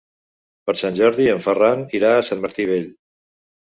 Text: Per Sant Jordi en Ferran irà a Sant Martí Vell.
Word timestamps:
Per 0.69 0.73
Sant 0.83 0.95
Jordi 1.01 1.29
en 1.35 1.43
Ferran 1.49 1.85
irà 1.99 2.15
a 2.17 2.25
Sant 2.31 2.43
Martí 2.47 2.67
Vell. 2.73 2.93